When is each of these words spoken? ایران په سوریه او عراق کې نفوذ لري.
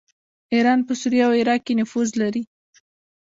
ایران 0.53 0.79
په 0.87 0.93
سوریه 1.01 1.25
او 1.27 1.33
عراق 1.39 1.61
کې 1.65 1.73
نفوذ 1.79 2.09
لري. 2.21 2.43